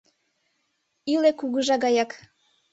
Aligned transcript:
Иле 1.13 1.31
кугыжа 1.39 1.75
гаяк. 1.83 2.11